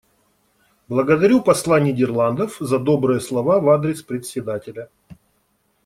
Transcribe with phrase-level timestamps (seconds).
[0.87, 4.89] Благодарю посла Нидерландов за добрые слова в адрес Председателя.